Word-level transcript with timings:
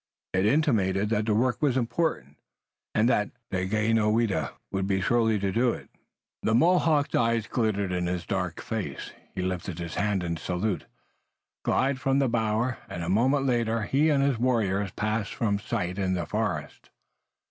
It 0.33 0.47
intimated 0.47 1.09
that 1.09 1.27
the 1.27 1.35
work 1.35 1.61
was 1.61 1.77
important 1.77 2.37
and 2.95 3.07
that 3.07 3.29
Daganoweda 3.51 4.53
would 4.71 4.87
be 4.87 4.99
sure 4.99 5.29
to 5.37 5.51
do 5.51 5.73
it. 5.73 5.89
The 6.41 6.55
Mohawk's 6.55 7.13
eyes 7.13 7.45
glittered 7.45 7.91
in 7.91 8.07
his 8.07 8.25
dark 8.25 8.61
face. 8.61 9.11
He 9.35 9.43
lifted 9.43 9.77
his 9.77 9.93
hand 9.93 10.23
in 10.23 10.37
a 10.37 10.39
salute, 10.39 10.85
glided 11.63 12.01
from 12.01 12.17
the 12.17 12.27
bower, 12.27 12.79
and 12.89 13.03
a 13.03 13.09
moment 13.09 13.45
later 13.45 13.83
he 13.83 14.09
and 14.09 14.23
his 14.23 14.39
warriors 14.39 14.89
passed 14.89 15.35
from 15.35 15.59
sight 15.59 15.99
in 15.99 16.15
the 16.15 16.25
forest. 16.25 16.89